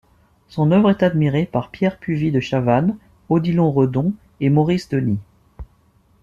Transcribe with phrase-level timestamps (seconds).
[0.49, 2.97] Son œuvre est admirée par Pierre Puvis de Chavannes,
[3.29, 5.19] Odilon Redon et Maurice Denis.